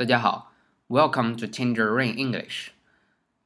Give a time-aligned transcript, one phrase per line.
[0.00, 0.54] 大家好
[0.88, 2.68] ，Welcome to Tangerine English。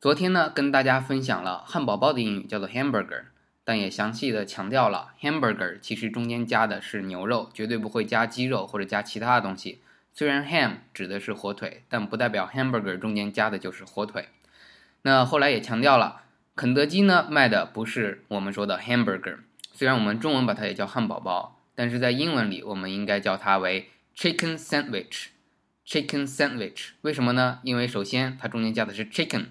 [0.00, 3.24] 昨天呢，跟大家分享了汉堡包的英语叫做 hamburger，
[3.64, 9.80] 但也详细的强调了 hamburger 其实中间加的是牛肉，绝对不会加鸡肉或者加其他的东西。
[10.12, 14.28] 虽然 ham 指的是火腿，但不代表 hamburger 中间加的就是火腿。
[15.02, 16.22] 那后来也强调了，
[16.54, 19.38] 肯德基呢卖的不是我们说的 hamburger，
[19.72, 25.30] 虽然我们中文把它也叫汉堡包，但是在英文里我们应该叫它为 chicken sandwich。
[25.86, 27.60] Chicken sandwich 为什么呢？
[27.62, 29.46] 因为首先它中间加的是 chicken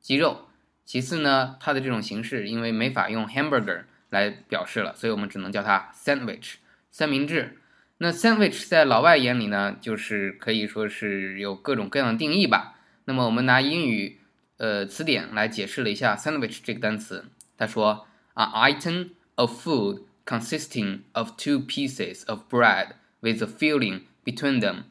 [0.00, 0.48] 鸡肉，
[0.84, 6.54] 其次呢它的这种形式因为没法用 hamburger 来表示了，所以我们只能叫它 sandwich
[6.90, 7.58] 三明治。
[7.98, 12.78] 那 sandwich 在老外眼里呢，就是可以说是有各种各样的定义吧。
[13.06, 14.20] 那么我们拿英语
[14.58, 17.24] 呃词典来解释了一下 sandwich 这个单词，
[17.56, 24.84] 他说：an item of food consisting of two pieces of bread with a filling between them。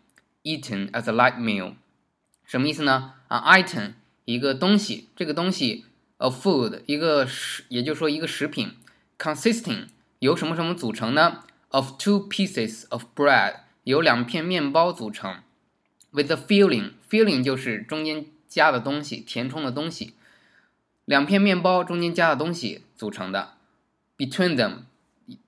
[0.48, 1.74] Eaten as a light meal，
[2.46, 3.16] 什么意思呢？
[3.28, 5.84] 啊，item 一个东西，这个东西
[6.20, 8.72] a food 一个食，也就是说一个食品
[9.18, 9.88] ，consisting
[10.20, 15.42] 由什么什么组成呢？Of two pieces of bread 由两片面包组成
[16.12, 20.14] ，with a filling，filling 就是中间加的东西，填充的东西，
[21.04, 23.56] 两片面包中间加的东西组成的
[24.18, 24.84] ，between them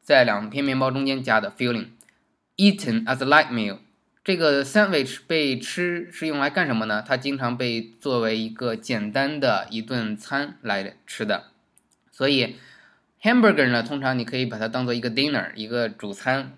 [0.01, 3.77] 在两片面包中间加的 filling，eaten as a light meal。
[4.29, 7.03] 这个 sandwich 被吃是用来干什么呢？
[7.03, 11.45] 它经常被作为一个简单的一顿餐来吃的。
[12.11, 12.55] 所以
[13.23, 16.53] hamburger 呢，通常你可以把它当做一个 dinner，一个主餐，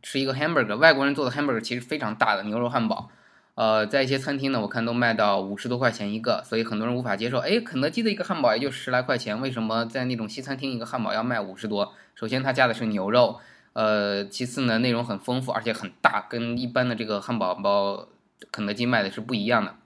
[0.00, 0.76] 吃一个 hamburger。
[0.76, 3.10] 外国人做的 hamburger 其实非常大的牛肉汉堡，
[3.56, 7.38] 呃，在一些餐厅呢，我看都卖到五十多块钱一个，所以很多人无法接受。
[7.38, 11.92] 哎，肯德基的一个汉堡也就十来块钱，为什么在那种西餐厅一个汉堡要卖五十多？
[12.14, 13.40] 首先它加的是牛肉。
[13.72, 18.08] 呃，其次呢，内容很丰富，而且很大，跟一般的这个汉堡包，
[18.50, 19.76] 肯德基卖的是不一样的。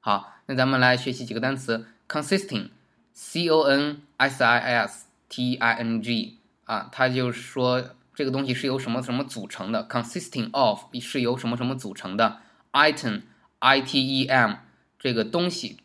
[0.00, 12.38] 好，那咱们来学习几个单词，consisting，c o n s i s t i n g，啊，它就是说这个东西是由什么什么组成的，consisting of 是由什么什么组成的
[12.72, 14.54] ，item，i t e m，
[14.98, 15.80] 这个东西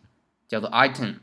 [0.48, 1.16] 叫做 item。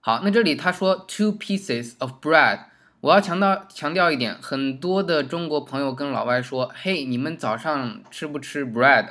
[0.00, 2.66] 好，那这里他说 two pieces of bread。
[3.04, 9.08] 我要强调强调一点，很多的中国朋友跟老外说：“嘿，你们早上吃不吃 bread？”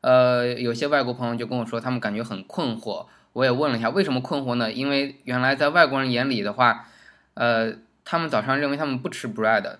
[0.00, 3.04] 呃，有些外国朋友就跟我说，他们感觉很困惑。
[3.34, 4.72] 我也问了一下，为什么困惑呢？
[4.72, 6.88] 因为原来在外国人眼里的话，
[7.34, 9.76] 呃，他们早上认为他们不吃 bread，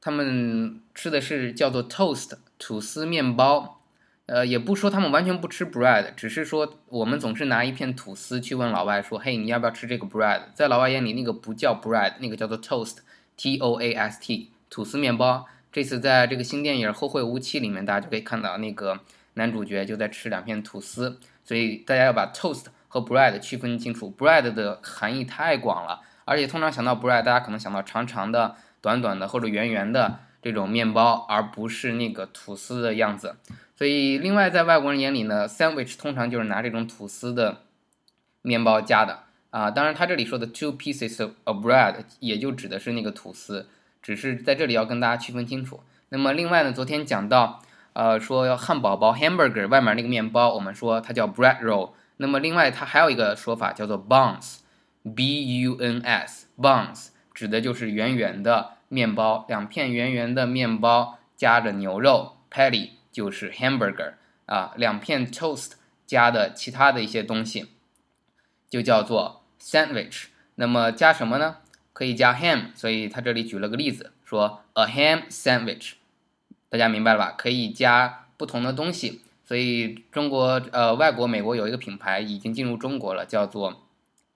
[0.00, 3.81] 他们吃的是叫做 toast 吐司面包。
[4.32, 15.44] 呃，也不说他们完全不吃 bread，只是说我们总是拿一片吐司去问老外说：“嘿，你要不要吃这个 bread？” 在老外眼里，那个不叫 bread，那个叫做 toast，t o a s t，吐司面包。
[15.70, 19.00] 这次在这个新电影《后会无期》里面，大家就可以看到那个
[19.34, 21.20] 男主角就在吃两片吐司。
[21.44, 33.36] 所以大家要把 toast 和 bread 区分清楚，bread 的含义太广了，而且通常想到 bread，大家可能想到长长的、短短的或者圆圆的这种面包，而不是那个吐司的样子。
[33.82, 37.62] 所以，另外在外国人眼里呢，sandwich 通常就是拿这种吐司的
[38.40, 39.72] 面包加的啊。
[39.72, 43.66] 当然，他这里说的 two pieces of bread 也就指的是那个吐司，
[44.00, 45.80] 只是在这里要跟大家区分清楚。
[46.10, 47.60] 那么，另外呢，昨天讲到，
[47.94, 51.90] 呃，说要汉堡包 hamburger 外面那个面包，我们说它叫 bread roll。
[52.18, 62.90] 那么，另外它还有一个说法叫做 buns，b u n s，buns 指的就是圆圆的面包，两片圆圆的面包夹着牛肉 patty。
[63.12, 64.14] 就是 hamburger
[64.46, 65.72] 啊，两片 toast
[66.06, 67.68] 加的其他的一些东西，
[68.68, 70.24] 就叫做 sandwich。
[70.56, 71.58] 那么加什么呢？
[71.92, 75.92] 可以加 ham，所以他这里举了个例子，说 a ham sandwich，
[76.68, 77.34] 大家明白了吧？
[77.36, 79.20] 可以加不同的东西。
[79.44, 83.82] 所以中国呃，外国美国有一个品牌已经进入中国了，叫做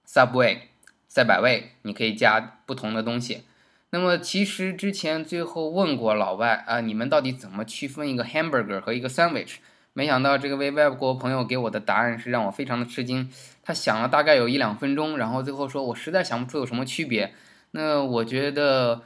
[0.07, 0.59] Subway，
[1.07, 3.43] 赛百味，你可以加不同的东西。
[3.89, 9.55] 那么其实之前最后问过老外啊，你们到底怎么区分一个 hamburger 和一个 sandwich？
[9.93, 13.31] 没想到这个位外国朋友给我的答案是让我非常的吃惊。
[13.63, 17.33] 他想了大概有一两分钟，然后最后说我实在想不出有什么区别。
[17.71, 19.01] 那我觉得，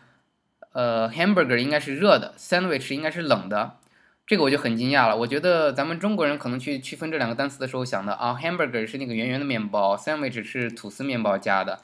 [0.74, 3.78] 呃，hamburger 应该是热的，sandwich 应该是冷的。
[4.28, 5.16] 这个我就很惊讶了。
[5.18, 11.80] 我觉得咱们中国人可能去区分这两个单词的时候想的啊，hamburger 是那个圆圆的面包，sandwich 是吐司面包加的。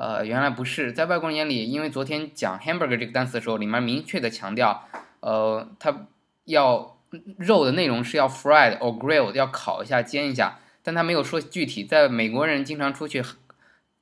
[0.00, 4.88] 呃，原来不是，在外国人眼里，因为昨天讲 hamburger 这个单词的时候，里面明确的强调，
[5.20, 6.06] 呃，它
[6.46, 6.96] 要
[7.36, 11.84] 肉的内容是要 fried or grilled，要烤一下、煎一下，但他没有说具体。
[11.84, 13.22] 在美国人经常出去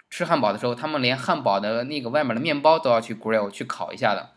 [0.09, 4.31] 吃汉堡的时候，他们连汉堡的那个外面的面包都要去 grill 去烤一下的，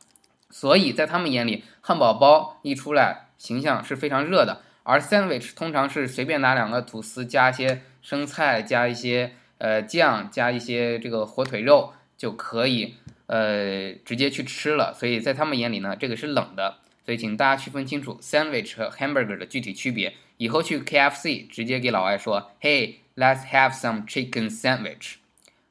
[0.50, 12.96] 所以在他们眼里，汉堡包一出来，形象是非常热的，而 sandwich 通常是随便拿两个吐司加一些生菜，加一些呃酱，加一些这个火腿肉就可以
[13.28, 14.92] 呃直接去吃了。
[14.92, 16.78] 所以在他们眼里呢，这个是冷的。
[17.06, 20.14] 所以请大家区分清楚 sandwich 和 hamburger 的具体区别。
[20.38, 25.18] 以后去 KFC 直接给老外说，Hey，let's have some chicken sandwich。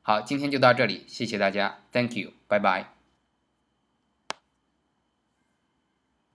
[0.02, 2.99] 好，今天就到这里，谢谢大家，Thank you，拜拜。